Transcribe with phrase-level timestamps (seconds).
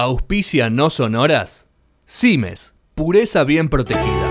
[0.00, 1.66] Auspicia no sonoras.
[2.06, 4.30] Cimes, pureza bien protegida.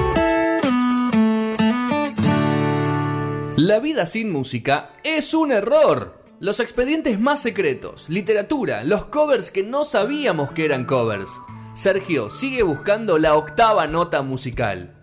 [3.57, 6.23] La vida sin música es un error.
[6.39, 11.27] Los expedientes más secretos, literatura, los covers que no sabíamos que eran covers.
[11.73, 14.95] Sergio sigue buscando la octava nota musical.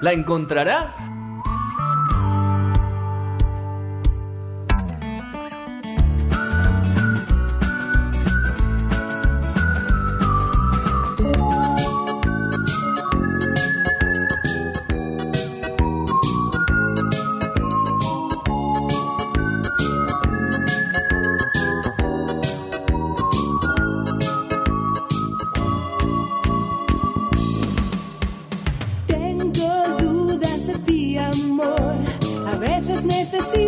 [0.00, 1.19] ¿La encontrará?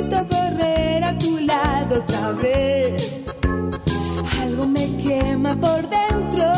[0.02, 3.24] Necesito correr a tu lado otra vez.
[4.40, 6.52] Algo me quema por dentro.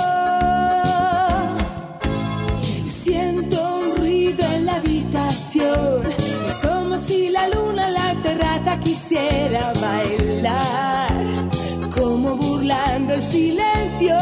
[2.86, 6.02] Siento un ruido en la habitación.
[6.48, 11.50] Es como si la luna en la terraza quisiera bailar.
[11.94, 14.16] Como burlando el silencio.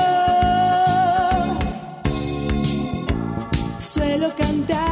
[3.78, 4.91] Suelo cantar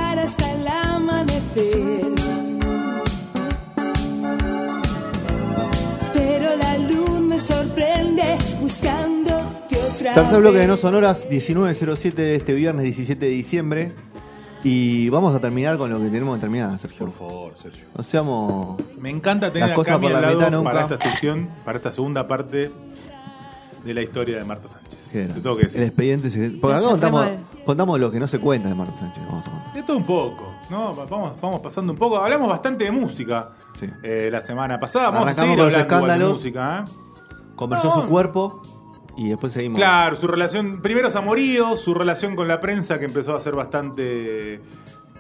[10.15, 10.77] Tercer bloque de No.
[10.77, 13.93] Sonoras, 19.07 de este viernes 17 de diciembre.
[14.63, 17.07] Y vamos a terminar con lo que tenemos que terminar, Sergio.
[17.07, 17.85] Por favor, Sergio.
[17.97, 18.81] No seamos.
[18.99, 20.71] Me encanta tener Las a cosas Cami por al la lado mitad nunca.
[20.73, 22.71] para esta sección, para esta segunda parte
[23.85, 24.99] de la historia de Marta Sánchez.
[25.11, 25.35] ¿qué era?
[25.35, 25.81] Te tengo que decir.
[25.81, 26.59] El expediente secreto.
[26.61, 26.87] Porque acá
[27.65, 29.23] contamos, lo que no se cuenta de Marta Sánchez.
[29.27, 29.73] Vamos a contar.
[29.73, 30.95] De todo un poco, ¿no?
[30.95, 32.19] Va- Vamos, vamos pasando un poco.
[32.19, 33.89] Hablamos bastante de música Sí.
[34.03, 35.07] eh, la semana pasada.
[35.07, 36.35] Vamos Arrancamos a seguir con los hablando igual de escándalos.
[36.37, 37.55] música, ¿eh?
[37.57, 37.95] Conversó No.
[38.03, 38.63] su cuerpo
[39.21, 39.77] y después seguimos.
[39.79, 44.63] Claro, su relación, primero amoríos, su relación con la prensa que empezó a ser bastante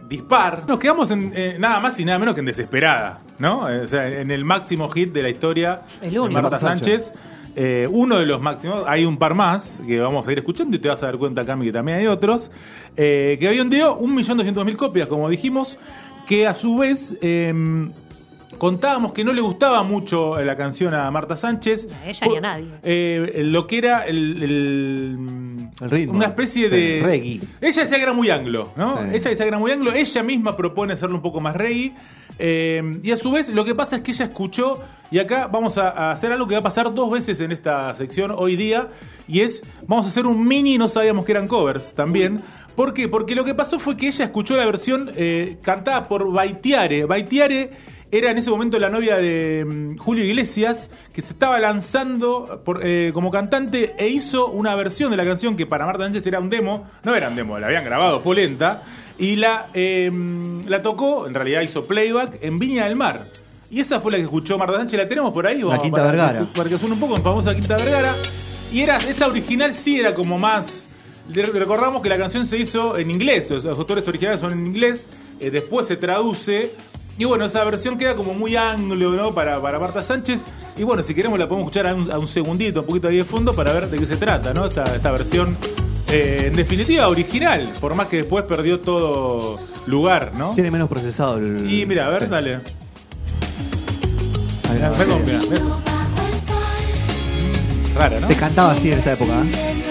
[0.09, 0.62] dispar.
[0.67, 3.69] Nos quedamos en eh, nada más y nada menos que en Desesperada, ¿no?
[3.69, 6.41] Eh, o sea, en el máximo hit de la historia El de único.
[6.41, 7.13] Marta Marta Sánchez.
[7.57, 10.80] Eh, uno de los máximos, hay un par más que vamos a ir escuchando y
[10.80, 12.51] te vas a dar cuenta, Cami, que también hay otros,
[12.97, 15.79] eh, que había vendido 1.200.000 copias, como dijimos,
[16.27, 17.53] que a su vez eh,
[18.61, 21.89] contábamos que no le gustaba mucho la canción a Marta Sánchez.
[22.05, 22.69] A ella ni a nadie.
[22.85, 26.15] Eh, lo que era el, el- El ritmo.
[26.15, 27.41] una especie Sí, de reggae.
[27.61, 29.03] ella decía que era muy anglo no Sí.
[29.15, 31.95] ella decía que era muy anglo ella misma propone hacerlo un poco más reggae
[32.39, 35.79] eh, y a su vez lo que pasa es que ella escuchó y acá vamos
[35.79, 38.89] a, a hacer algo que va a pasar dos veces en esta sección hoy día
[39.27, 42.41] y es vamos a hacer un mini no sabíamos que eran covers también
[42.77, 43.09] ¿Por qué?
[43.09, 47.05] Porque lo que pasó fue que ella escuchó la versión eh, cantada por Baitiare.
[47.05, 47.73] Baitiare
[48.13, 52.81] era en ese momento la novia de mm, Julio Iglesias, que se estaba lanzando por,
[52.85, 56.41] eh, como cantante e hizo una versión de la canción que para Marta Sánchez era
[56.41, 58.83] un demo, no era un demo, la habían grabado polenta,
[59.19, 60.11] y la, eh,
[60.67, 63.27] la tocó, en realidad hizo playback en Viña del Mar.
[63.71, 65.63] Y esa fue la que escuchó Marta Sánchez, ¿la tenemos por ahí?
[65.63, 66.39] La Quinta para Vergara.
[66.41, 68.17] Que, para que suene un poco en famosa Quinta Vergara.
[68.73, 70.89] Y era, esa original sí era como más...
[71.33, 75.07] Recordamos que la canción se hizo en inglés, los autores originales son en inglés,
[75.39, 76.73] eh, después se traduce
[77.20, 79.35] y bueno, esa versión queda como muy anglo, ¿no?
[79.35, 80.41] Para, para Marta Sánchez.
[80.79, 83.19] Y bueno, si queremos la podemos escuchar a un, a un segundito, un poquito ahí
[83.19, 84.64] de fondo para ver de qué se trata, ¿no?
[84.64, 85.55] Esta, esta versión,
[86.09, 90.55] eh, en definitiva, original, por más que después perdió todo lugar, ¿no?
[90.55, 91.70] Tiene menos procesado el.
[91.70, 92.29] Y mira, a ver, Sí.
[92.30, 92.61] dale.
[97.95, 98.27] Rara, ¿no?
[98.29, 99.42] Se cantaba así en esa época.
[99.45, 99.83] ¿eh?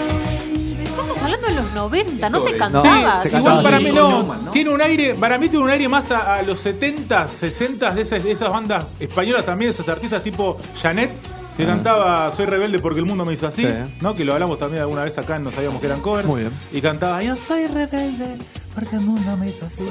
[1.46, 2.84] Hablando de los 90, no se Sí, cantaba.
[3.22, 3.30] se así.
[3.30, 6.34] cantaba Igual para mí no, tiene un aire, para mí tiene un aire más a,
[6.36, 11.10] a los 70, 60 de esas, de esas bandas españolas también, esos artistas tipo Janet,
[11.56, 13.84] que cantaba Soy rebelde porque el mundo me hizo así, Ah.
[13.86, 13.94] Sí.
[14.00, 14.14] ¿no?
[14.14, 16.26] Que lo hablamos también alguna vez acá, no sabíamos que eran covers.
[16.26, 16.52] Muy bien.
[16.72, 18.36] Y cantaba Yo soy rebelde
[18.74, 19.82] porque el mundo me hizo así.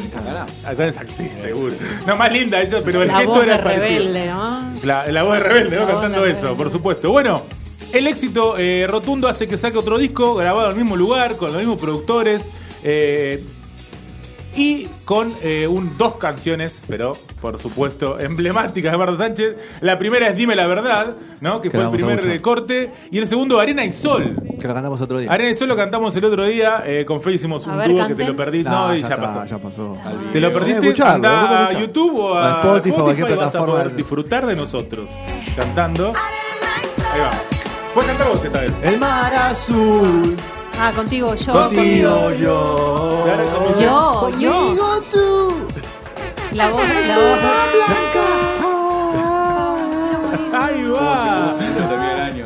[0.65, 1.75] Acá en sí, seguro.
[2.07, 3.87] No, más linda ella, pero el La gesto voz de era parecido.
[3.99, 4.61] rebelde, ¿no?
[4.83, 5.81] La, la voz de rebelde, ¿no?
[5.85, 6.57] La Cantando eso, rebelde.
[6.63, 7.11] por supuesto.
[7.11, 7.43] Bueno,
[7.93, 11.51] el éxito eh, rotundo hace que saque otro disco grabado en el mismo lugar, con
[11.51, 12.49] los mismos productores.
[12.83, 13.43] eh,
[14.55, 19.55] y con eh, un, dos canciones, pero por supuesto emblemáticas de Marta Sánchez.
[19.81, 21.61] La primera es Dime la verdad, ¿no?
[21.61, 22.91] que Que fue el primer corte.
[23.11, 24.35] Y el segundo, Arena y Sol.
[24.59, 25.31] Que lo cantamos otro día.
[25.31, 26.81] Arena y Sol lo cantamos el otro día.
[26.85, 28.69] eh, con Fe hicimos A un dúo que te lo perdiste.
[28.69, 29.45] No, No, y ya, está, pasó.
[29.45, 29.97] Ya pasó.
[30.33, 31.03] ¿Te lo perdiste?
[31.03, 31.79] Anda a.
[31.79, 33.73] YouTube o a, A Spotify o a cualquier y vas a plataforma.
[33.75, 35.07] poder disfrutar de nosotros
[35.55, 36.07] cantando.
[37.13, 37.58] Ahí va.
[37.93, 38.73] Puedes cantar vos esta vez.
[38.83, 40.35] El mar azul.
[40.79, 41.53] Ah, contigo yo.
[41.53, 43.25] Contigo yo.
[43.79, 44.53] Yo, yo.
[44.59, 45.53] Conmigo tú.
[46.53, 47.39] La voz, la voz.
[50.53, 51.55] Ahí va.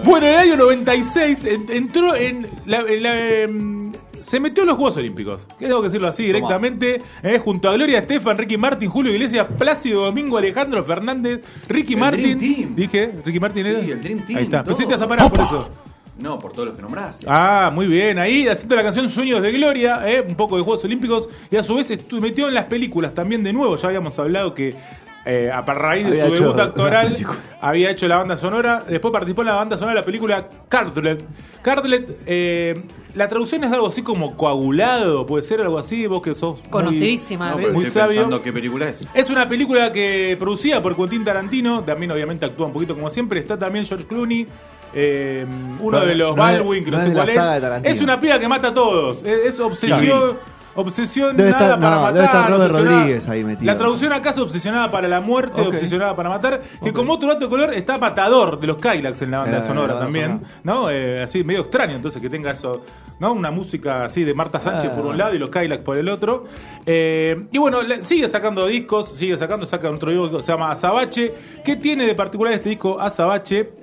[0.03, 3.91] Bueno, en el año 96 en- entró en la, en la, em,
[4.23, 5.45] se metió en los Juegos Olímpicos.
[5.59, 7.01] Que Tengo que decirlo así directamente.
[7.21, 11.99] eh, junto a Gloria Estefan, Ricky Martin, Julio Iglesias, Plácido Domingo, Alejandro Fernández, Ricky El
[11.99, 12.37] Martin.
[12.37, 12.75] Dream Team.
[12.75, 13.79] Dije, Ricky Martin Sí, era.
[13.79, 14.63] el Dream Team, Ahí está.
[14.63, 14.75] todo.
[14.75, 15.69] Pensé que te ibas a por eso.
[16.19, 17.25] No, por todos los que nombraste.
[17.27, 18.19] Ah, muy bien.
[18.19, 21.27] Ahí haciendo la canción Sueños de Gloria, eh, un poco de Juegos Olímpicos.
[21.49, 21.89] Y a su vez
[22.21, 23.75] metió en las películas también de nuevo.
[23.77, 24.75] Ya habíamos hablado que
[25.25, 27.17] eh, a raíz de Había su hecho debut actoral
[27.61, 28.83] había hecho la banda sonora.
[28.87, 31.25] Después participó en la banda sonora de la película Cardlet.
[31.61, 32.83] Cardlet, eh,
[33.15, 36.07] la traducción es algo así como coagulado, puede ser algo así.
[36.07, 38.15] Vos que sos muy- Conocidísima, No, pero muy estoy sabio.
[38.15, 39.07] pensando qué película es.
[39.13, 43.39] Es una película que producida por Quentin Tarantino, también obviamente actúa un poquito como siempre,
[43.39, 44.45] está también George Clooney,
[44.93, 45.45] eh,
[45.79, 47.35] uno No, de los no es- Baldwin, que no, no sé es cuál es.
[47.35, 47.95] Tarantino.
[47.95, 50.37] Es una piba que mata a todos, es, es obsesión,
[50.75, 52.13] obsesión Debe estar- para no, matar.
[52.13, 53.65] debe estar Robert Rodríguez ahí metido.
[53.71, 57.41] La traducción acá es obsesionada para la muerte, obsesionada para matar, que como otro dato
[57.45, 60.47] de color está Matador de los Kylax en la banda Eh, sonora también, sonora.
[60.63, 60.89] ¿no?
[60.89, 62.83] Eh, así medio extraño entonces que tenga eso,
[63.19, 63.33] ¿no?
[63.33, 64.95] Una música así de Marta Sánchez Ah.
[64.95, 66.45] por un lado y los Kylax por el otro.
[66.85, 71.31] Eh, y bueno, sigue sacando discos, sigue sacando, saca otro disco que se llama Azabache.
[71.63, 73.82] ¿Qué tiene de particular este disco Azabache?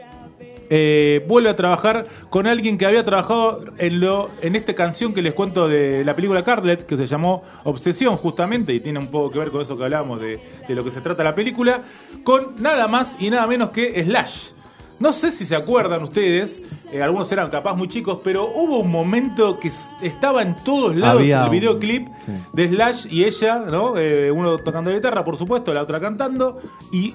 [0.72, 5.20] Eh, vuelve a trabajar con alguien que había trabajado en lo en esta canción que
[5.20, 9.32] les cuento de la película Cardlet, que se llamó Obsesión justamente, y tiene un poco
[9.32, 10.38] que ver con eso que hablábamos de,
[10.68, 11.82] de lo que se trata la película,
[12.22, 14.59] con nada más y nada menos que Slash.
[15.00, 16.60] No sé si se acuerdan ustedes,
[16.92, 19.68] eh, algunos eran capaz muy chicos, pero hubo un momento que
[20.02, 22.32] estaba en todos lados Había el un- videoclip sí.
[22.52, 23.96] de Slash y ella, ¿no?
[23.98, 26.60] Eh, uno tocando la guitarra, por supuesto, la otra cantando,
[26.92, 27.14] y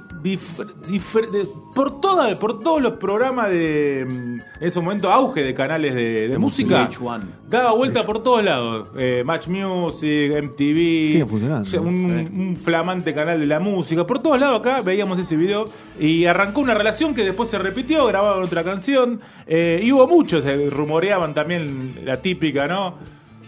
[1.76, 4.14] por, toda, por todos los programas de, mm,
[4.62, 7.22] en ese momento, auge de canales de, de música, VH1.
[7.50, 8.90] Daba vuelta por todos lados.
[8.98, 10.58] Eh, Match Music, MTV,
[11.12, 11.64] Sigue funcionando.
[11.64, 11.96] o sea, un,
[12.38, 14.06] un flamante canal de la música.
[14.08, 15.66] Por todos lados acá veíamos ese video
[16.00, 20.44] y arrancó una relación que después se repitió, grababan otra canción eh, y hubo muchos,
[20.44, 22.96] se rumoreaban también la típica, ¿no?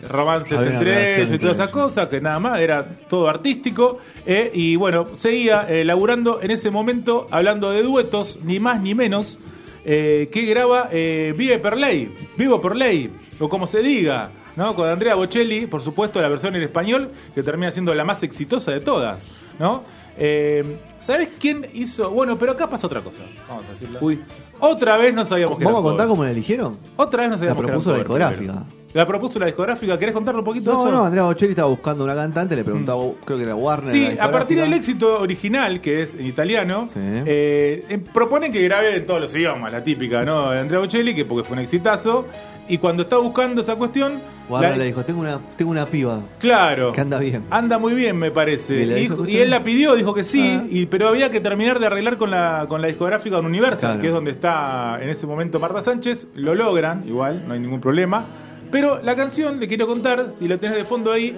[0.07, 1.83] Romances Había una entre relación ellos y entre todas esas ellos.
[1.87, 3.97] cosas, que nada más, era todo artístico.
[4.27, 8.93] eh, y bueno, seguía eh, laburando en ese momento, hablando de duetos, ni más ni
[8.93, 9.39] menos,
[9.85, 13.09] eh, que graba eh, Vive per Ley, Vivo por Ley,
[13.39, 14.75] o como se diga, ¿no?
[14.75, 18.71] Con Andrea Bocelli, por supuesto, la versión en español, que termina siendo la más exitosa
[18.71, 19.25] de todas,
[19.59, 19.83] ¿no?
[20.19, 22.09] Eh, ¿Sabes quién hizo?
[22.09, 23.21] Bueno, pero acá pasa otra cosa.
[23.47, 23.99] Vamos a decirlo.
[24.01, 24.19] Uy.
[24.59, 26.77] Otra vez no sabíamos que ¿Vamos a contar cómo la eligieron?
[26.95, 28.53] Otra vez no sabíamos La que propuso la covers discográfica.
[28.65, 28.86] primero.
[28.93, 29.99] La propuso la discográfica.
[29.99, 30.91] ¿Querés contarle un poquito de No, eso?
[30.91, 33.89] no, Andrea Bocelli estaba buscando una cantante, le preguntaba, creo que era Warner.
[33.93, 36.99] Sí, a partir del éxito original, que es en italiano, Sí.
[36.99, 40.49] eh, eh, proponen que grabe en todos los idiomas, la típica, ¿no?
[40.51, 42.25] De Andrea Bocelli, que porque fue un exitazo.
[42.69, 44.19] Y cuando está buscando esa cuestión.
[44.49, 46.91] Warner la- le dijo, tengo una, tengo una piba Claro.
[46.93, 47.43] que anda bien.
[47.49, 48.83] Anda muy bien, me parece.
[49.27, 50.65] ¿Y él la pidió, dijo que sí, Ah.
[50.69, 54.01] y, pero había que terminar de arreglar con la, con la discográfica de Universal, Claro.
[54.01, 56.27] que es donde está en ese momento Marta Sánchez.
[56.35, 58.25] Lo logran, igual, no hay ningún problema.
[58.71, 61.33] Pero la canción, le quiero contar, si la tenés de fondo ahí,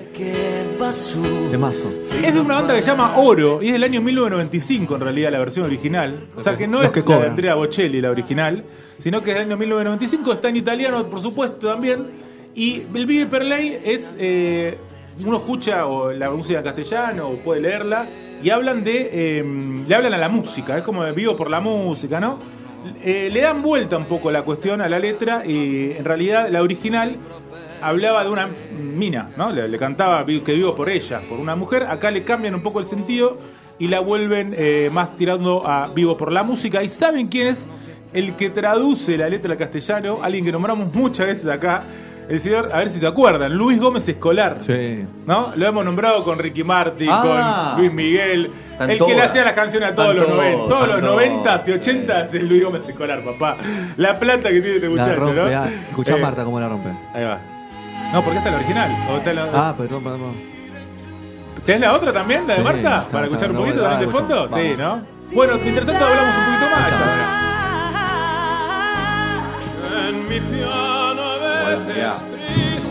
[1.52, 1.92] Temazo.
[2.24, 5.32] es de una banda que se llama Oro y es del año 1995 en realidad
[5.32, 6.28] la versión original.
[6.36, 7.30] O sea que no Los es que la de cobran.
[7.32, 8.64] Andrea Bocelli la original,
[8.98, 12.08] sino que es del año 1995, está en italiano por supuesto también.
[12.56, 14.78] Y el Vive per Lei es, eh,
[15.24, 18.08] uno escucha o la música en castellano o puede leerla
[18.42, 22.20] y hablan de, eh, le hablan a la música, es como vivo por la música,
[22.20, 22.40] ¿no?
[23.04, 26.62] Eh, le dan vuelta un poco la cuestión a la letra y en realidad la
[26.62, 27.18] original
[27.82, 29.52] hablaba de una mina, ¿no?
[29.52, 31.84] Le, le cantaba que vivo por ella, por una mujer.
[31.84, 33.38] Acá le cambian un poco el sentido
[33.80, 36.84] y la vuelven eh, más tirando a vivo por la música.
[36.84, 37.68] ¿Y saben quién es
[38.14, 40.20] el que traduce la letra al castellano?
[40.22, 41.84] Alguien que nombramos muchas veces acá.
[42.28, 44.58] El señor, a ver si se acuerdan, Luis Gómez Escolar.
[44.62, 45.04] Sí.
[45.26, 45.52] ¿No?
[45.56, 47.72] Lo hemos nombrado con Ricky Martin, Ah.
[47.76, 48.52] con Luis Miguel.
[48.80, 50.58] Están el que le hacía las canciones a todos Están los 90.
[50.58, 51.78] todos, Todos los están 90 y todos.
[51.80, 53.58] 80 es Luis Gómez Escolar, papá.
[53.98, 55.36] La plata que tiene este La muchacho, rompe.
[55.52, 55.58] ¿no?
[55.60, 55.68] ah.
[55.90, 56.90] Escuchá Eh, Marta cómo la rompe.
[57.14, 57.38] Ahí va.
[58.14, 58.90] No, porque esta es la original.
[59.12, 60.34] ¿O está la- Ah, perdón, perdón.
[61.66, 62.80] ¿Tenés la otra también, la de Sí, Marta?
[62.80, 64.36] está, Para está, escuchar un poquito también de fondo.
[64.46, 64.64] escuchamos.
[64.66, 65.02] Sí, ¿no?
[65.36, 66.86] Bueno, mientras tanto hablamos un poquito más.
[66.86, 67.06] Ahí está.
[71.70, 72.10] Esta, Colombia.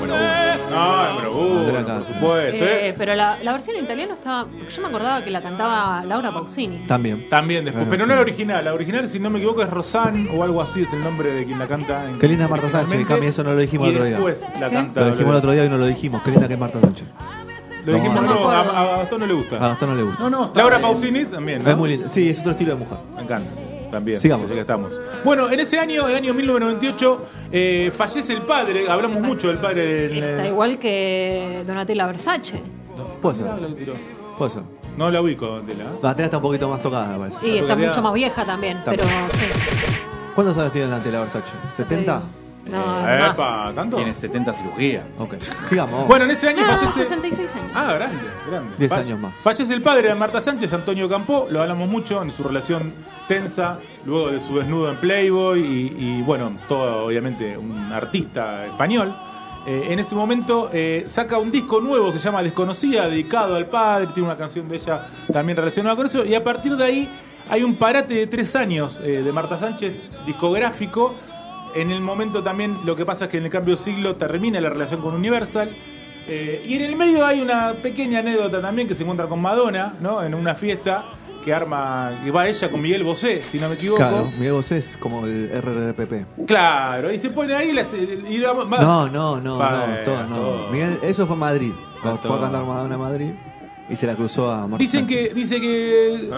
[0.08, 0.70] Número uno.
[0.70, 2.64] No, número uno, Andrea por supuesto.
[2.64, 2.94] Eh, ¿eh?
[2.96, 4.46] pero la, la versión en italiano estaba.
[4.68, 6.86] Yo me acordaba que la cantaba Laura Pausini.
[6.86, 7.28] También.
[7.28, 8.64] También después, Claro, pero no la original.
[8.64, 11.44] La original, si no me equivoco, es Rosanne o algo así, es el nombre de
[11.44, 12.04] quien la canta.
[12.08, 13.06] en- Qué linda es Marta Sánchez.
[13.06, 14.14] Cami, eso no lo dijimos y el otro día.
[14.16, 15.00] después la canta.
[15.00, 16.22] Lo dijimos el otro día y no lo dijimos.
[16.22, 17.06] Qué linda que es Marta Sánchez.
[17.86, 19.56] Lo dijimos, No, no, no me a, a Gastón no le gusta.
[19.56, 20.22] A Gastón no le gusta.
[20.22, 20.52] No, no.
[20.54, 20.78] Laura.
[20.80, 21.70] Pausini también, ¿no?
[21.70, 22.08] Es muy linda.
[22.10, 22.98] Sí, es otro estilo de mujer.
[23.16, 23.50] Me encanta.
[23.90, 24.20] También.
[24.20, 24.50] Sigamos.
[24.50, 25.00] que estamos.
[25.24, 28.88] Bueno, en ese año, el año 1998, eh, fallece el padre.
[28.88, 30.06] Hablamos mucho del padre.
[30.18, 32.62] en- Está igual que Donatella Versace.
[33.22, 33.46] Puede ser.
[33.46, 33.94] No, la tiró.
[34.36, 34.62] Puede ser.
[34.96, 35.84] No la ubico, Tela.
[36.02, 37.46] La Andrea está un poquito más tocada, me parece.
[37.46, 39.46] Y está mucho más vieja también, pero sí.
[40.34, 41.52] ¿Cuántos años tiene Donatella la Versace?
[41.76, 42.20] ¿70?
[42.68, 43.34] No, Epa,
[43.66, 43.74] más.
[43.74, 43.96] ¿tanto?
[43.96, 45.04] Tiene 70 cirugías.
[45.18, 45.34] Ok.
[45.68, 46.06] Sigamos.
[46.06, 46.92] Bueno, en ese año No, fallece.
[47.06, 47.72] 66 años.
[47.74, 48.16] Ah, grande,
[48.48, 48.74] grande.
[48.78, 49.36] 10 Fa- años más.
[49.38, 52.92] Fallece el padre de Marta Sánchez, Antonio Campó, lo hablamos mucho en su relación
[53.26, 59.14] tensa, luego de su desnudo en Playboy y, y, bueno, todo obviamente un artista español.
[59.66, 63.66] Eh, en ese momento eh, saca un disco nuevo que se llama Desconocida, dedicado al
[63.66, 67.10] padre, tiene una canción de ella también relacionada con eso, y a partir de ahí
[67.50, 71.14] hay un parate de tres años eh, de Marta Sánchez discográfico.
[71.80, 74.60] En el momento también lo que pasa es que en el cambio de siglo termina
[74.60, 75.74] la relación con Universal.
[76.26, 79.94] Eh, y en el medio hay una pequeña anécdota también que se encuentra con Madonna,
[80.00, 80.22] ¿no?
[80.22, 81.04] En una fiesta
[81.42, 83.98] que arma, que va ella con Miguel Bosé, si no me equivoco.
[83.98, 86.46] Claro, Miguel Bosé es como el RRPP.
[86.46, 89.58] Claro, y se pone ahí las- y la- va- No, no, no, no,
[90.04, 90.34] todo, no.
[90.36, 90.68] todo.
[90.70, 91.72] Miguel, eso fue Madrid.
[92.02, 93.30] Cuando fue a cantar Madonna a Madrid
[93.90, 96.28] y se la cruzó a Marta Dicen que, dice que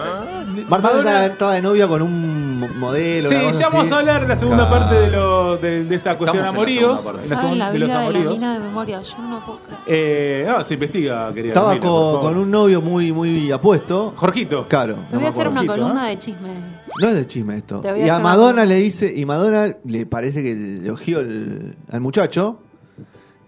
[0.69, 3.29] Marta Madonna- estaba, de novia con un mo- modelo.
[3.29, 3.93] Sí, ya vamos así.
[3.93, 4.79] a hablar de la segunda Claro.
[4.87, 7.01] parte de, lo, de, de esta cuestión de Estamos en la amoríos.
[7.01, 7.23] segunda parte.
[7.25, 8.33] en la ¿Saben segun- la de los vida de la amoríos.
[8.35, 9.01] mina de memoria?
[9.01, 9.79] Yo no puedo creer.
[9.87, 11.47] Eh, ah, se investiga, querida.
[11.49, 11.87] Estaba Camila,
[12.21, 14.13] con, un novio muy, muy apuesto.
[14.15, 14.67] Jorgito.
[14.67, 14.95] Claro.
[15.09, 16.15] Te no voy a hacer una columna ¿eh?
[16.15, 16.57] de chismes.
[17.01, 17.81] No es de chisme esto.
[17.97, 22.01] Y a una Madonna le dice, y Madonna le parece que le ojió el- al
[22.01, 22.59] muchacho.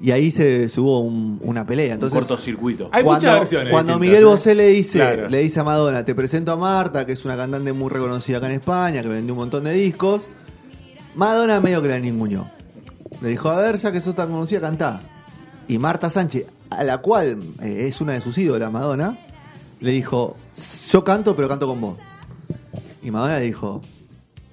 [0.04, 1.94] Y ahí se, se hubo un- una pelea.
[1.94, 2.90] Entonces, un cortocircuito.
[2.92, 3.72] Hay muchas versiones.
[3.72, 4.26] Cuando distintas, Miguel ¿eh?
[4.26, 5.30] Bosé le dice, Claro.
[5.30, 8.48] le dice a Madonna, te presento a Marta, que es una cantante muy reconocida acá
[8.48, 10.24] en España, que vendió un montón de discos.
[11.16, 12.50] Madonna medio que la ninguneó.
[13.22, 15.02] Le dijo, a ver, ya que sos tan conocida, cantá.
[15.70, 19.18] Y Marta Sánchez, a la cual eh, es una de sus ídolas, Madonna,
[19.80, 20.36] le dijo,
[20.92, 21.98] yo canto, pero canto con vos.
[23.02, 23.82] Y Madonna le dijo,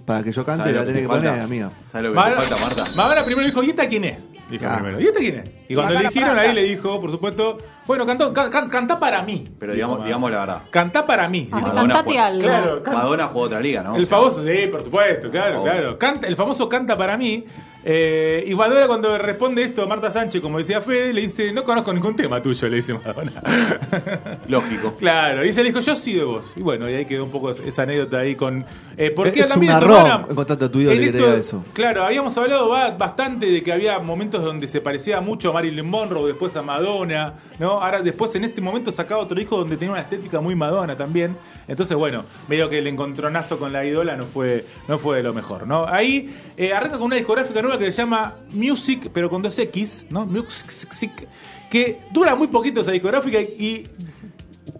[0.05, 1.29] para que yo cante ¿Sabes la lo tenés que te falta?
[1.31, 1.71] poner, amiga.
[1.91, 2.85] ¿Sabes lo que Madonna, te falta, Marta?
[2.97, 4.19] Madonna primero dijo, ¿y esta quién es?
[4.51, 4.77] Dijo Ah.
[4.79, 5.45] primero, ¿y esta quién es?
[5.69, 9.23] Y cuando le dijeron ahí le dijo, por supuesto, bueno, cantó, can- can- cantá para
[9.23, 9.49] mí.
[9.59, 10.63] Pero digamos, digamos la verdad.
[10.71, 11.49] Cantá para mí.
[11.51, 11.61] Ah.
[11.61, 12.41] Madonna cantate fue- algo.
[12.43, 13.97] Claro, can- Madonna jugó otra liga, ¿no?
[13.97, 15.99] El famoso, sí, por supuesto, claro, claro.
[15.99, 17.45] Canta, el famoso canta para mí.
[17.83, 21.65] Eh, y Madonna cuando responde esto a Marta Sánchez, como decía Fede, le dice, no
[21.65, 23.43] conozco ningún tema tuyo, le dice Madonna.
[24.49, 24.95] Lógico.
[24.97, 26.53] claro, y ella le dijo, yo sí de vos.
[26.57, 28.65] Y bueno, y ahí quedó un poco esa anécdota ahí con...
[28.99, 29.83] Eh, ¿Por qué Es también un
[30.31, 31.65] encontrarte a tu ídolo en y que te esto- diga eso.
[31.73, 35.89] Claro, habíamos hablado ba- bastante de que había momentos donde se parecía mucho a Marilyn
[35.89, 37.70] Monroe, después a Madonna, ¿no?
[37.73, 41.37] Ahora después en este momento sacaba otro disco donde tenía una estética muy Madonna también.
[41.69, 45.33] Entonces, bueno, medio que el encontronazo con la ídola no fue, no fue de lo
[45.33, 45.87] mejor, ¿no?
[45.87, 50.07] Ahí eh, arranca con una discográfica nueva que se llama Music, pero con dos X,
[50.11, 50.27] ¿no?
[50.27, 51.29] Music,
[51.71, 53.87] que dura muy poquito esa discográfica y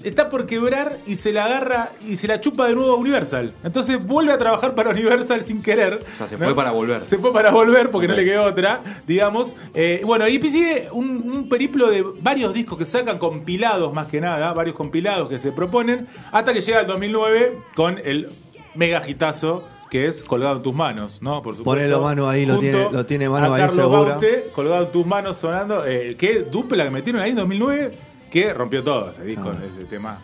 [0.03, 3.53] está por quebrar y se la agarra y se la chupa de nuevo a Universal.
[3.65, 6.05] Entonces vuelve a trabajar para Universal sin querer.
[6.15, 7.07] O sea, se fue para volver.
[7.07, 9.55] Se fue para volver porque no le quedó otra, digamos.
[9.75, 14.21] Eh, bueno, y sigue un, un periplo de varios discos que sacan compilados más que
[14.21, 18.29] nada, varios compilados que se proponen, hasta que llega el 2009 con el
[18.75, 21.43] mega hitazo que es Colgado en tus manos, ¿no?
[21.43, 21.65] Por supuesto.
[21.65, 24.11] Ponelo, Manu, ahí, lo tiene- lo tiene Manu a ahí Carlos segura.
[24.13, 25.85] Baute, Colgado en tus manos sonando.
[25.85, 27.91] Eh, qué dupla que metieron ahí en 2009
[28.31, 29.65] que rompió todo ese disco, Ah.
[29.69, 30.19] ese tema.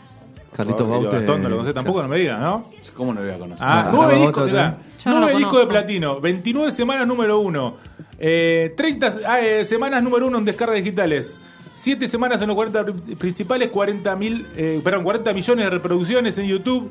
[0.57, 1.21] Carlitos Baute.
[1.21, 2.65] No lo conocé tampoco, no me digas, ¿no?
[2.97, 3.67] ¿Cómo no lo voy a conocer?
[3.69, 7.75] Ah, nueve Carlos discos, mirá, no nueve discos de platino, 29 semanas número uno,
[8.19, 11.37] eh, 30 ah, eh, semanas número uno en descargas digitales,
[11.75, 16.39] 7 semanas en los 40 pri- principales, 40 mil, eh, perdón, 40 millones de reproducciones
[16.39, 16.91] en YouTube,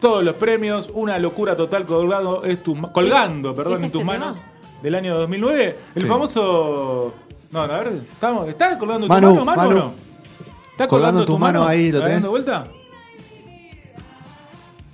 [0.00, 4.00] todos los premios, una locura total colgado, es tu, ma- colgando, perdón, ¿Es en tus
[4.00, 4.42] este manos
[4.82, 6.08] del año 2009, el Sí.
[6.08, 7.14] famoso,
[7.52, 9.78] no, a ver, estamos, ¿está colgando en Manu, tu mano, Manu, o Manu.
[9.78, 10.09] no?
[10.84, 12.30] ¿Está Colgando tu mano, ahí, ¿lo ¿Está dando tenés?
[12.30, 12.66] vuelta?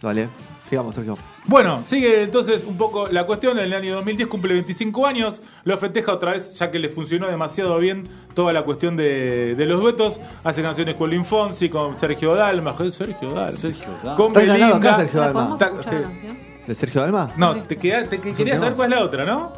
[0.02, 0.28] Dale,
[0.68, 1.16] sigamos, Sergio.
[1.46, 3.58] Bueno, sigue entonces un poco la cuestión.
[3.58, 5.42] En el año 2010 cumple 25 años.
[5.64, 9.66] Lo festeja otra vez, ya que le funcionó demasiado bien toda la cuestión de, de
[9.66, 10.20] los duetos.
[10.44, 12.74] Hace canciones con Lin Fonsi, con Sergio Dalma.
[12.74, 13.56] Joder, Sergio Dalma.
[13.58, 14.16] Sergio Dalma.
[14.16, 14.76] Con Belinda.
[14.76, 15.56] acá, Sergio ¿La Dalma.
[15.58, 15.64] sí.
[15.64, 16.38] la canción?
[16.66, 17.30] ¿De Sergio Dalma?
[17.36, 19.52] No, te, queda- te- que- querías saber cuál es la otra, ¿no?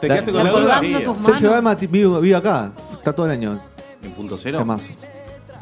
[0.00, 1.14] Te La- quedaste con La la duda.
[1.18, 1.50] Sergio.
[1.50, 2.72] Dalma vive, vive acá.
[2.94, 3.60] Está todo el año.
[4.02, 4.58] ¿En punto cero?
[4.58, 4.88] Temazo.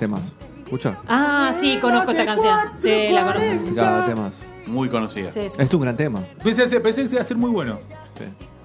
[0.03, 0.33] Temazo.
[0.65, 0.99] Escucha.
[1.07, 2.59] Ah, sí, conozco esta canción.
[2.75, 3.73] Sí, la conozco.
[3.73, 4.39] Cada temazo.
[4.67, 5.31] Muy conocida.
[5.31, 5.57] Sí, sí.
[5.63, 6.21] Es un gran tema.
[6.43, 7.79] Pensé, pensé que iba a ser muy bueno.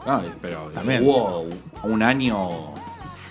[0.04, 1.04] Ah, pero También.
[1.06, 1.46] hubo
[1.84, 2.50] un año.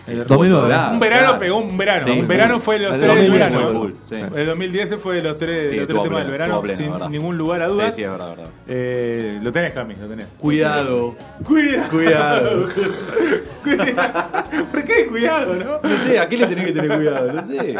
[0.06, 0.66] 2009.
[0.68, 1.38] Claro, un verano claro.
[1.38, 2.06] pegó un verano.
[2.06, 3.92] Sí, un verano fue los El tres del 2010 verano.
[4.08, 4.14] sí.
[4.40, 7.08] El 2010 fue los tres, Sí, los tres temas pleno, del verano, pleno, sin verdad.
[7.10, 7.88] ningún lugar a dudas.
[7.90, 8.50] Sí, sí, es verdad, verdad.
[8.68, 10.26] Eh, lo tenés, Cami, lo tenés.
[10.38, 11.14] Cuidado.
[11.44, 11.90] Cuidado.
[11.90, 12.68] Cuidado.
[13.64, 14.44] Cuidado.
[14.70, 15.88] ¿Por qué cuidado, no?
[15.88, 17.32] No sé, ¿a qué le tenés que tener cuidado?
[17.32, 17.74] No sé.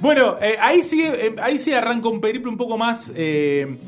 [0.00, 3.78] Bueno, eh, ahí sigue, eh, ahí sí arranca un periplo un poco más eh,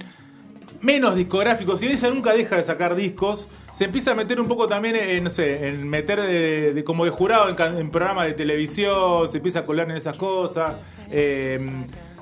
[0.80, 1.76] menos discográfico.
[1.76, 5.24] Si ella nunca deja de sacar discos, se empieza a meter un poco también en,
[5.24, 9.38] no sé, en meter de, de- como de jurado en, en programas de televisión, se
[9.38, 10.74] empieza a colar en esas cosas.
[11.10, 11.60] Eh,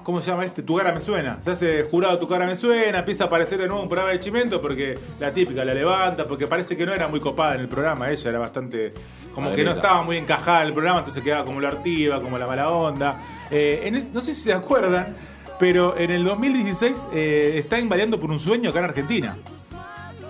[0.02, 0.62] ¿Cómo se llama este?
[0.64, 1.38] Tu cara me suena.
[1.42, 4.18] Se hace jurado Tu cara me suena, empieza a aparecer de nuevo un programa de
[4.18, 7.68] Chimento porque la típica la levanta, porque parece que no era muy copada en el
[7.68, 8.92] programa, ella era bastante.
[9.32, 12.36] como que no estaba muy encajada en el programa, entonces quedaba como la artiva, como
[12.36, 13.20] la mala onda.
[13.50, 15.12] Eh, en el- no sé si se acuerdan,
[15.60, 19.36] pero en el 2016 eh, está invadiando por un sueño acá en Argentina.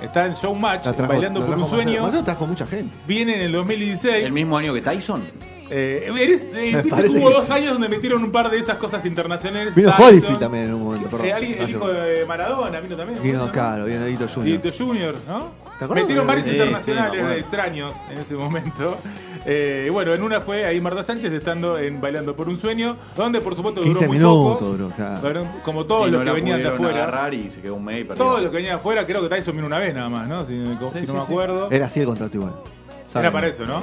[0.02, 2.02] Está en Showmatch, trajo- bailando la por un sueño.
[2.02, 2.94] Marcelo trajo mucha gente.
[3.06, 4.24] Viene en el 2016.
[4.24, 5.22] El mismo año que Tyson.
[5.74, 7.52] Eh, eres- eh, viste que hubo dos sí.
[7.54, 9.74] años donde metieron un par de esas cosas internacionales.
[9.74, 11.26] Vino Holyfield también en un momento, perdón.
[11.28, 13.22] eh, alguien- el hijo de Maradona vino también.
[13.22, 14.44] Vino, claro, vino Edito Junior.
[14.60, 15.50] Dieguito Junior, ¿no?
[15.78, 16.04] ¿Te acuerdas?
[16.04, 18.98] Metieron varios Sí, internacionales sí, extraños en ese momento.
[19.46, 23.40] Eh, bueno, en una fue ahí Marta Sánchez estando en Bailando por un Sueño, donde
[23.40, 24.64] por supuesto duró 15 muy minutos poco.
[24.76, 25.48] duró, claro.
[25.64, 27.30] Como todos los no que venían de afuera.
[27.32, 28.14] y se quedó un perdió.
[28.14, 30.44] Todos los que venían de afuera, creo que Tyson vino una vez nada más, ¿no?
[30.44, 31.68] Si, si no me acuerdo.
[31.70, 32.52] Era así el contrato igual.
[33.14, 33.82] Era para eso, ¿no?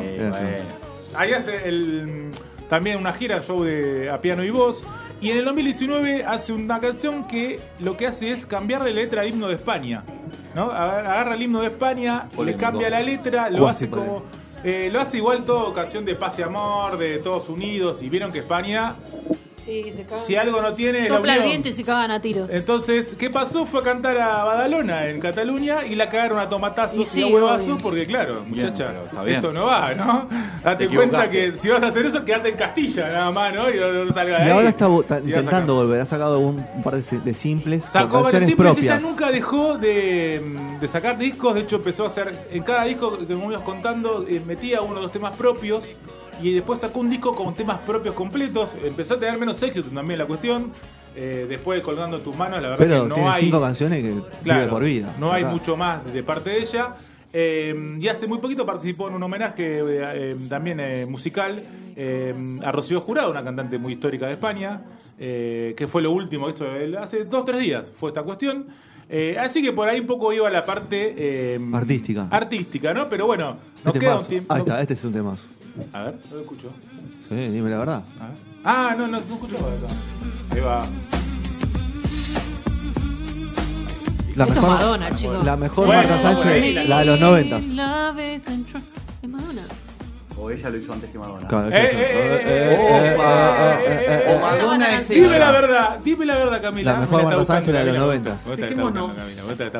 [1.15, 2.31] Ahí hace el,
[2.69, 4.85] también una gira, show de a piano y voz.
[5.21, 9.21] Y en el 2019 hace una canción que lo que hace es cambiarle la letra
[9.21, 10.03] al himno de España.
[10.55, 10.71] ¿no?
[10.71, 12.59] Agarra el himno de España, le Polémico.
[12.59, 14.23] cambia la letra, lo hace como.
[14.63, 18.01] eh, lo hace igual todo canción de paz y amor, de todos unidos.
[18.01, 18.95] Y vieron que España,
[19.69, 20.25] Sí, se cagan.
[20.25, 22.49] si algo no tiene, Sopla el viento y se cagan a tiros.
[22.51, 23.65] Entonces, ¿qué pasó?
[23.67, 27.23] Fue a cantar a Badalona en Cataluña y la cagaron a tomatazos Y y, sí,
[27.23, 27.77] a huevazos obvio.
[27.77, 28.91] porque, claro, muchacha,
[29.23, 29.35] bien.
[29.35, 30.27] esto no va, ¿no?
[30.63, 33.69] Date Te cuenta que si vas a hacer eso, quédate en Castilla nada más, ¿no?
[33.69, 35.65] Y no, no salga de Y ahora está, intentando sacar.
[35.65, 36.01] volver.
[36.01, 37.83] Ha sacado un, un par de, si- de simples.
[37.85, 38.97] Sacó varios canciones simples, propias.
[38.99, 43.17] ella nunca dejó de, de sacar discos, de hecho empezó a hacer, en cada disco
[43.17, 45.87] que me ibas contando, eh, metía uno o dos temas propios
[46.41, 50.19] y después sacó un disco con temas propios completos, empezó a tener menos éxito también
[50.19, 50.71] la cuestión,
[51.15, 53.43] eh, después de colgando tus manos, la verdad Pero que no tiene hay...
[53.43, 55.15] cinco canciones que Claro, vive por vida.
[55.19, 56.95] No hay mucho más de parte de ella.
[57.31, 60.79] Eh, y hace muy poquito participó en un homenaje eh, también
[61.09, 61.61] musical
[62.63, 64.81] a Rocío Jurado, una cantante muy histórica de España,
[65.17, 66.65] que fue lo último, esto
[67.01, 68.67] hace dos o tres días fue esta cuestión.
[69.37, 72.27] Así que por ahí un poco iba la parte Artística.
[72.31, 73.09] Artística, ¿no?
[73.09, 74.53] Pero bueno, nos Este queda un tiempo.
[74.53, 75.45] Ahí está, este es un temazo.
[75.93, 76.67] A ver, no lo escucho.
[77.27, 78.03] Sí, dime la verdad.
[78.19, 78.37] A ver.
[78.63, 79.55] Ah, no, no, no escucho.
[80.51, 80.85] Ahí va.
[84.35, 85.43] La es mejor, Madonna, chicos.
[85.45, 87.63] la mejor Bueno, Marta Sánchez, la de los noventas.
[87.65, 88.81] Love is in tr-
[89.21, 89.61] Es Madonna
[90.39, 91.47] o ella lo hizo antes que Madonna.
[94.27, 96.93] O Madonna es Dime la verdad, dime la verdad, Camila.
[96.93, 98.37] La mejor Marta Sánchez de los 90.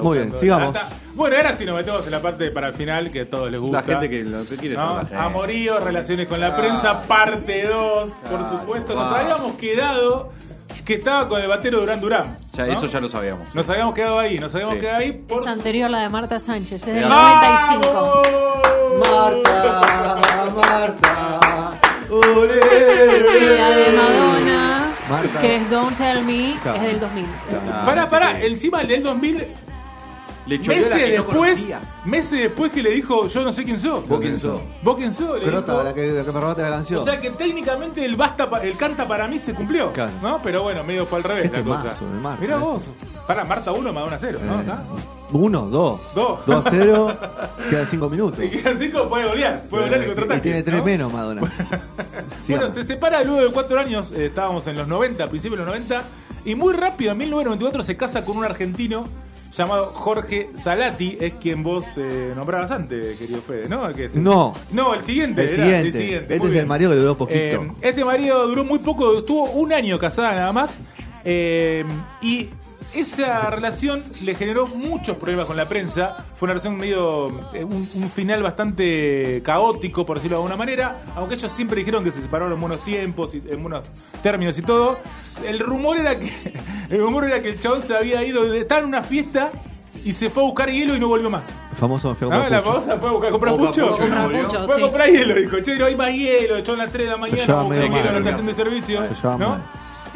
[0.02, 0.76] Muy bien, sigamos.
[0.76, 3.52] Ah, bueno, ahora sí nos metemos en la parte para el final que a todos
[3.52, 3.82] les gusta.
[3.82, 5.02] La gente que lo que quiere ¿no?
[5.18, 7.04] Amoríos, relaciones con la prensa, ah.
[7.08, 8.96] parte 2, por supuesto.
[8.96, 10.32] Nos habíamos quedado
[10.86, 12.38] que estaba con el batero Durán Durán.
[12.54, 12.74] Ya, ¿no?
[12.74, 13.54] Eso ya lo sabíamos.
[13.54, 14.82] Nos habíamos quedado ahí, nos habíamos sí.
[14.82, 15.12] quedado ahí.
[15.12, 15.42] Por...
[15.42, 18.22] Es anterior la de Marta Sánchez, es del 95.
[19.00, 20.29] ¡Marta!
[20.56, 21.72] Marta.
[22.10, 25.42] Y la de Madonna, Marta.
[25.42, 26.78] que es Don't Tell Me, Claro.
[26.78, 27.26] es del 2000.
[27.72, 29.48] Ah, Pará, pará, encima el del 2000
[30.50, 31.82] Le Meses que no después, conocía.
[32.06, 34.08] meses después que le dijo, yo no sé quién sos.
[34.08, 34.60] ¿Vos quién sos?
[34.82, 35.40] ¿Vos quién sos?
[35.44, 37.02] Crota, la que, la que me robaste la canción.
[37.02, 40.12] O sea que técnicamente el basta, pa- el canta para mí se cumplió, Claro.
[40.22, 40.40] ¿no?
[40.44, 41.82] Pero bueno, medio fue al revés la cosa.
[41.84, 42.84] temazo de Marta, Mirá vos.
[43.28, 44.56] Para Marta 1, Madonna 0, ¿no?
[44.56, 44.84] Eh, ¿Está?
[45.32, 46.02] Uno, dos.
[46.16, 46.44] Dos.
[46.48, 47.16] Dos a cero.
[47.70, 48.44] Quedan cinco minutos.
[48.44, 50.40] Y que así como puede golear, puede golear y Eh, contraataque.
[50.40, 50.86] y tiene tres ¿no?
[50.86, 51.42] menos Madonna.
[52.48, 55.66] Bueno, se separa luego de cuatro años, eh, estábamos en los 90, a principios de
[55.66, 56.04] los 90,
[56.46, 59.06] y muy rápido, en 1994, se casa con un argentino
[59.56, 63.86] llamado Jorge Salati, es quien vos eh, nombrabas antes, querido Fede, ¿no?
[63.88, 64.54] El que- No.
[64.72, 65.42] No, el siguiente.
[65.44, 65.88] El era, siguiente.
[65.88, 67.40] el siguiente, Este es el marido que duró poquito.
[67.40, 70.76] Eh, este marido duró muy poco, estuvo un año casada nada más.
[71.26, 71.84] eh,
[72.22, 72.50] y
[72.94, 76.16] esa relación le generó muchos problemas con la prensa.
[76.26, 77.28] Fue una relación medio.
[77.54, 81.02] eh, un, un final bastante caótico, por decirlo de alguna manera.
[81.16, 83.88] Aunque ellos siempre dijeron que se separaron en buenos tiempos, y, en buenos
[84.22, 84.98] términos y todo.
[85.46, 86.30] El rumor era que.
[86.90, 88.44] El rumor era que el chabón se había ido.
[88.50, 89.52] de- Estaba en una fiesta
[90.04, 91.44] y se fue a buscar hielo y no volvió más.
[91.80, 93.90] Famoso feo Ah, la famosa fue a buscar a comprar pucho.
[93.90, 94.82] Pucho, Comprar Fue a sí.
[94.82, 97.62] comprar hielo, dijo, che, no hay más hielo, echó a las 3 de la mañana,
[97.62, 99.02] busqué hielo en la estación de servicio,
[99.38, 99.58] ¿no?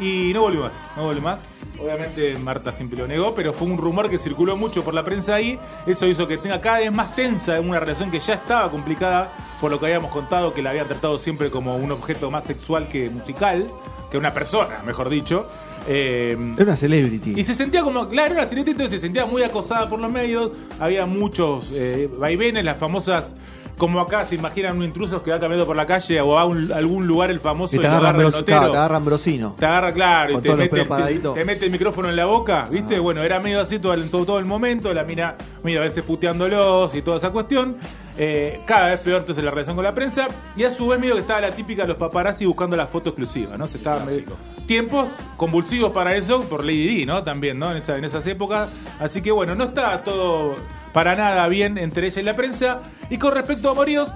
[0.00, 1.38] Y no volvió más, no volvió más.
[1.84, 5.34] Obviamente Marta siempre lo negó, pero fue un rumor que circuló mucho por la prensa
[5.34, 5.58] ahí.
[5.86, 9.70] Eso hizo que tenga cada vez más tensa una relación que ya estaba complicada, por
[9.70, 13.10] lo que habíamos contado, que la habían tratado siempre como un objeto más sexual que
[13.10, 13.66] musical,
[14.10, 15.46] que una persona, mejor dicho.
[15.86, 17.38] Eh, Era una celebrity.
[17.38, 20.52] y se sentía como, claro, era celebrity, entonces se sentía muy acosada por los medios.
[20.80, 23.34] Había muchos eh, vaivenes, las famosas,
[23.76, 26.72] como acá se imaginan un intruso que va caminando por la calle o a un-
[26.72, 28.12] algún lugar el famoso Y te agarra
[28.44, 29.56] te agarran brosino.
[29.58, 31.34] Te agarra, claro, y te mete, el, paraditos.
[31.34, 32.98] te mete el micrófono en la boca, ¿viste?
[32.98, 36.04] Bueno, era medio así todo el, todo, todo el momento, la mina medio a veces
[36.04, 37.76] puteándolos y toda esa cuestión.
[38.16, 40.28] Eh, cada vez peor entonces la relación con la prensa.
[40.56, 43.10] Y a su vez, medio que estaba la típica de los paparazzi buscando la foto
[43.10, 43.66] exclusiva, ¿no?
[43.66, 47.22] Se estaba medio- tiempos convulsivos para eso por Lady Di, ¿no?
[47.22, 47.70] También, ¿no?
[47.72, 48.68] En, esa- en esas épocas.
[49.00, 50.54] Así que bueno, no está todo
[50.92, 52.80] para nada bien entre ella y la prensa.
[53.10, 54.10] Y con respecto a Moríos,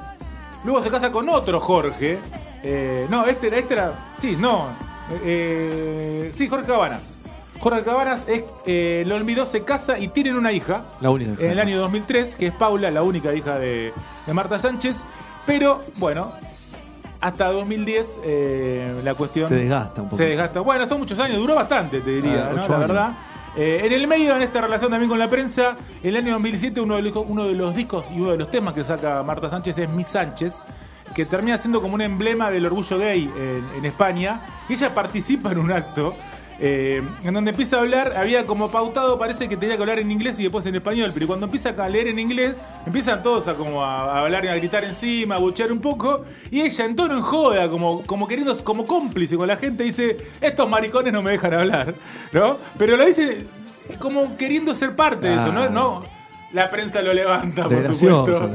[0.65, 2.19] luego se casa con otro Jorge.
[2.63, 4.13] Eh, no, este era, este era.
[4.21, 4.67] Sí, no.
[5.25, 7.18] eh, sí, Jorge Cabanas.
[7.61, 10.83] Jorge Cabanas es, eh, lo olvidó, se casa y tienen una hija.
[11.01, 11.43] La única.
[11.43, 13.93] En el año 2003, que es Paula, la única hija de,
[14.27, 15.03] de Marta Sánchez.
[15.47, 16.33] Pero, bueno,
[17.21, 19.49] hasta 2010 eh, la cuestión...
[19.49, 20.17] Se desgasta un poco.
[20.19, 20.61] Se desgasta.
[20.61, 22.69] Bueno, son muchos años, duró bastante, te diría, Ah, ¿no?
[22.69, 23.13] La verdad.
[23.57, 26.97] Eh, en el medio, en esta relación también con la prensa, el año 2007 uno
[26.97, 29.79] de, los, uno de los discos y uno de los temas que saca Marta Sánchez
[29.79, 30.55] es Miss Sánchez,
[31.15, 34.43] que termina siendo como un emblema del orgullo gay en, en España.
[34.69, 36.15] Y ella participa en un acto
[36.61, 40.11] eh, en donde empieza a hablar, había como pautado, parece que tenía que hablar en
[40.11, 42.55] inglés y después en español, pero cuando empieza a leer en inglés,
[42.87, 46.25] empiezan todos a como a, a hablar y a gritar encima, a buchear un poco,
[46.51, 50.17] y ella en tono en joda, como, como queriendo, como cómplice con la gente, dice,
[50.41, 51.95] estos maricones no me dejan hablar,
[52.33, 52.59] ¿no?
[52.77, 53.47] Pero lo dice
[53.99, 55.63] como queriendo ser parte de eso, ¿no?
[55.63, 55.69] Ah.
[55.71, 56.19] no
[56.53, 58.51] la prensa lo levanta, por supuesto.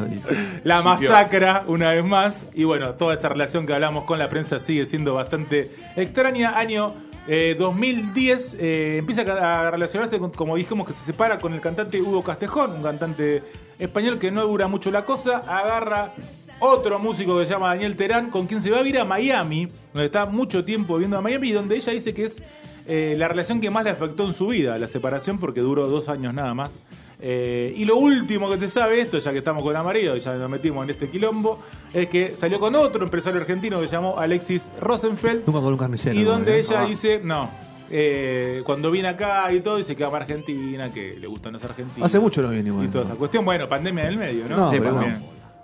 [0.64, 2.42] La masacra, una vez más.
[2.56, 6.58] Y bueno, toda esa relación que hablamos con la prensa sigue siendo bastante extraña.
[6.58, 6.94] Año
[7.28, 12.02] eh, 2010 eh, empieza a relacionarse, con, como dijimos, que se separa con el cantante
[12.02, 13.44] Hugo Castejón, un cantante
[13.80, 15.38] español que no dura mucho la cosa.
[15.38, 16.12] Agarra
[16.60, 19.70] otro músico que se llama Daniel Terán, con quien se va a vivir a Miami,
[19.94, 22.42] donde está mucho tiempo viviendo a Miami, y donde ella dice que es
[22.88, 26.10] eh, la relación que más le afectó en su vida, la separación, porque duró dos
[26.10, 26.72] años nada más.
[27.26, 30.50] Eh, y lo último que se sabe, esto ya que estamos con Amarillo, ya nos
[30.50, 31.58] metimos en este quilombo,
[31.94, 35.44] es que salió con otro empresario argentino que se llamó Alexis Rosenfeld.
[35.48, 36.20] Nunca con un carnicero.
[36.20, 36.60] Y donde ¿eh?
[36.60, 36.86] ella Ah.
[36.86, 37.50] dice, no,
[37.90, 41.64] eh, cuando viene acá y todo, dice que ama a Argentina, que le gustan los
[41.64, 42.06] argentinos.
[42.06, 42.88] Hace mucho no viene igual.
[42.88, 43.46] Y toda esa cuestión.
[43.46, 44.58] Bueno, pandemia en el medio, ¿no?
[44.58, 45.16] No, Sí, pero bueno.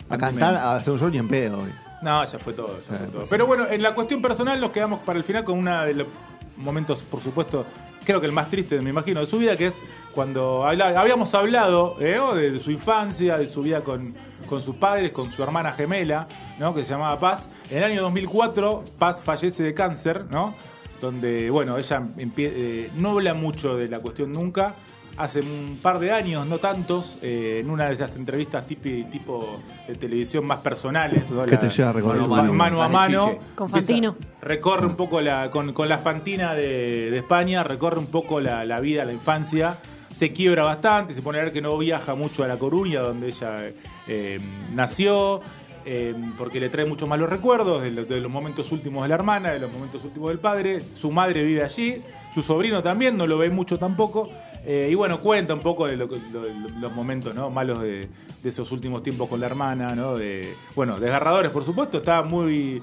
[0.09, 1.57] A cantar, a hacer un show ni en pedo.
[1.57, 1.71] hoy.
[2.01, 3.21] No, ya fue todo, ya fue todo.
[3.23, 3.27] sí.
[3.29, 6.07] Pero bueno, en la cuestión personal nos quedamos para el final con uno de los
[6.55, 7.65] momentos, por supuesto,
[8.05, 9.73] creo que el más triste, me imagino, de su vida, que es
[10.13, 12.19] cuando habíamos hablado ¿eh?
[12.35, 14.13] de, de su infancia, de su vida con,
[14.47, 16.27] con sus padres, con su hermana gemela,
[16.59, 16.73] ¿no?
[16.73, 17.49] que se llamaba Paz.
[17.69, 20.53] En el año 2004, Paz fallece de cáncer, ¿no?
[21.01, 24.73] donde, bueno, ella empie- eh, no habla mucho de la cuestión nunca.
[25.17, 29.59] Hace un par de años, no tantos, eh, en una de esas entrevistas tipi- tipo
[29.85, 31.23] de televisión más personales.
[31.45, 32.21] ¿Qué te lleva a recorrer
[32.57, 33.25] mano, a mano.
[33.55, 34.15] Con Fantino.
[34.41, 38.63] Recorre un poco la, con, con la Fantina de, de España, recorre un poco la,
[38.63, 39.79] la vida, la infancia.
[40.19, 43.27] Se quiebra bastante, se pone a ver que no viaja mucho a La Coruña, donde
[43.29, 43.71] ella
[44.05, 44.37] eh,
[44.75, 45.39] nació,
[45.85, 49.15] eh, porque le trae muchos malos recuerdos de, lo- de los momentos últimos de la
[49.15, 50.81] hermana, de los momentos últimos del padre.
[50.95, 52.01] Su madre vive allí,
[52.35, 54.29] su sobrino también, no lo ve mucho tampoco.
[54.65, 57.49] Eh, y bueno, cuenta un poco de los momentos ¿no?
[57.49, 58.09] malos de,
[58.43, 60.17] de esos últimos tiempos con la hermana, ¿no?
[60.17, 62.81] De, bueno, desgarradores, por supuesto, está muy...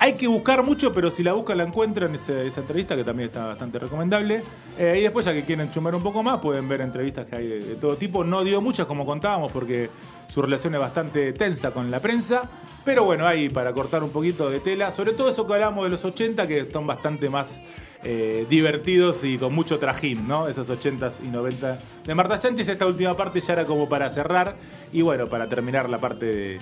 [0.00, 3.30] Hay que buscar mucho, pero si la buscan la encuentran esa, esa entrevista, que también
[3.30, 4.40] está bastante recomendable.
[4.78, 7.46] Eh, y después, ya que quieren chumar un poco más, pueden ver entrevistas que hay
[7.48, 8.22] de, todo tipo.
[8.22, 9.90] No dio muchas, como contábamos, porque
[10.28, 12.48] su relación es bastante tensa con la prensa.
[12.84, 14.92] Pero bueno, hay para cortar un poquito de tela.
[14.92, 17.60] Sobre todo eso que hablamos de los 80, que son bastante más
[18.04, 20.46] eh, divertidos y con mucho trajín, ¿no?
[20.46, 22.68] Esos 80s y 90 de Marta Sánchez.
[22.68, 24.54] Esta última parte ya era como para cerrar.
[24.92, 26.60] Y bueno, para terminar la parte de,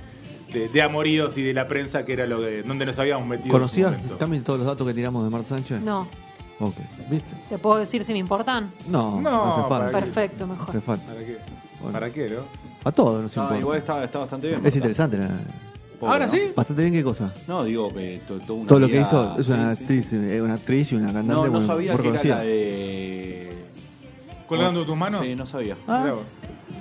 [0.52, 3.52] de, de amoríos y de la prensa, que era lo que, donde nos habíamos metido.
[3.52, 5.80] ¿Conocías también todos los datos que tiramos de Marta Sánchez?
[5.80, 6.06] No.
[6.58, 6.74] Ok,
[7.10, 7.34] ¿viste?
[7.50, 8.70] ¿Te puedo decir si me importan?
[8.88, 9.98] No, No, no, hace falta.
[10.00, 10.68] Perfecto, No mejor.
[10.70, 11.06] hace falta.
[11.06, 11.36] ¿Para qué?
[11.80, 11.92] Bueno.
[11.92, 12.40] ¿Para qué, no?
[12.84, 13.60] A todos nos No, importa.
[13.60, 14.64] igual está, está bastante bien.
[14.64, 15.18] Es interesante.
[15.18, 15.28] la-
[16.00, 16.32] Pobre, ¿Ahora ¿no?
[16.32, 16.40] sí?
[16.54, 17.32] Bastante bien, ¿qué cosa?
[17.48, 19.82] No, digo que to- toda una Todo lo que hizo es una sí, sí.
[19.82, 23.64] actriz, es una actriz y una cantante No, no sabía muy que era la de.
[24.46, 25.26] ¿Colgando tus manos?
[25.26, 25.76] Sí, no sabía.
[25.88, 26.14] Ah.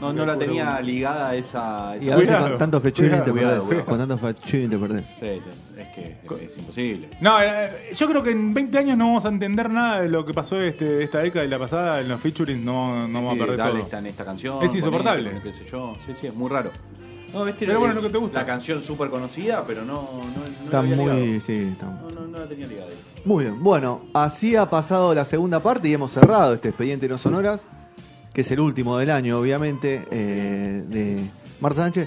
[0.02, 1.96] No, no la tenía ligada a esa.
[1.96, 3.60] esa Y a veces Cuidado, con tanto fechín te cuidado, perdés.
[3.66, 3.86] cuidado.
[3.86, 5.06] Con tanto fechín te perdés.
[5.08, 7.10] Sí, sí, es que es, es imposible.
[7.22, 10.26] No, eh, yo creo que en 20 años no vamos a entender nada de lo
[10.26, 13.40] que pasó este, esta década y la pasada en los featuring, no, no vamos Sí,
[13.40, 13.82] a perder dale, todo.
[13.84, 14.62] está en esta canción.
[14.64, 15.30] Es con insoportable.
[15.30, 15.96] este, con qué sé yo.
[16.06, 16.72] Sí, sí, es muy raro.
[17.34, 17.66] No, ¿viste?
[17.66, 18.40] Pero bueno, Eh, lo que te gusta.
[18.42, 21.06] La canción súper conocida, pero no, no, no Está la había muy.
[21.06, 21.42] ligado.
[21.46, 22.88] Sí, está- No, no, no la tenía ligada.
[23.26, 23.62] Muy bien.
[23.64, 27.64] Bueno, así ha pasado la segunda parte y hemos cerrado este expediente no sonoras,
[28.36, 31.22] que es el último del año, obviamente, eh, de
[31.62, 32.04] Marta Sánchez.